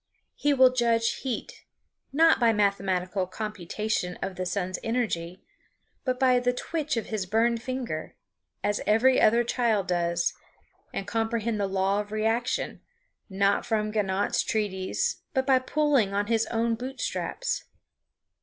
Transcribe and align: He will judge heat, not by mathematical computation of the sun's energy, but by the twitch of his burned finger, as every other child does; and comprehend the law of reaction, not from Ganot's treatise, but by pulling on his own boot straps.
He 0.33 0.51
will 0.51 0.73
judge 0.73 1.17
heat, 1.17 1.63
not 2.11 2.39
by 2.39 2.53
mathematical 2.53 3.27
computation 3.27 4.17
of 4.19 4.35
the 4.35 4.47
sun's 4.47 4.79
energy, 4.83 5.43
but 6.03 6.19
by 6.19 6.39
the 6.39 6.53
twitch 6.53 6.97
of 6.97 7.05
his 7.09 7.27
burned 7.27 7.61
finger, 7.61 8.15
as 8.63 8.81
every 8.87 9.21
other 9.21 9.43
child 9.43 9.85
does; 9.85 10.33
and 10.91 11.05
comprehend 11.05 11.59
the 11.59 11.67
law 11.67 11.99
of 11.99 12.11
reaction, 12.11 12.81
not 13.29 13.63
from 13.63 13.91
Ganot's 13.91 14.41
treatise, 14.41 15.17
but 15.35 15.45
by 15.45 15.59
pulling 15.59 16.15
on 16.15 16.25
his 16.25 16.47
own 16.47 16.73
boot 16.73 16.99
straps. 16.99 17.65